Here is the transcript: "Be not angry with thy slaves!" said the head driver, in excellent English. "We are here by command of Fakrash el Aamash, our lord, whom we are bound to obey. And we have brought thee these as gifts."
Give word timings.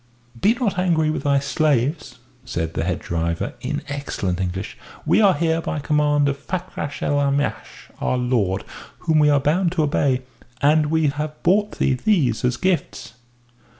"Be 0.41 0.55
not 0.55 0.79
angry 0.79 1.11
with 1.11 1.21
thy 1.25 1.37
slaves!" 1.37 2.17
said 2.43 2.73
the 2.73 2.83
head 2.85 2.97
driver, 2.97 3.53
in 3.61 3.83
excellent 3.87 4.41
English. 4.41 4.75
"We 5.05 5.21
are 5.21 5.35
here 5.35 5.61
by 5.61 5.77
command 5.77 6.27
of 6.27 6.39
Fakrash 6.39 7.03
el 7.03 7.19
Aamash, 7.19 7.91
our 7.99 8.17
lord, 8.17 8.63
whom 9.01 9.19
we 9.19 9.29
are 9.29 9.39
bound 9.39 9.73
to 9.73 9.83
obey. 9.83 10.23
And 10.59 10.87
we 10.87 11.09
have 11.09 11.43
brought 11.43 11.73
thee 11.77 11.93
these 11.93 12.43
as 12.43 12.57
gifts." 12.57 13.13